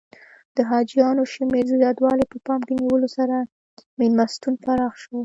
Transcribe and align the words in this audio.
د 0.55 0.57
حاجیانو 0.69 1.23
د 1.27 1.31
شمېر 1.33 1.63
د 1.67 1.71
زیاتوالي 1.81 2.25
په 2.31 2.37
پام 2.47 2.61
کې 2.67 2.73
نیولو 2.81 3.07
سره 3.17 3.35
میلمستون 3.99 4.53
پراخ 4.63 4.93
شو. 5.03 5.17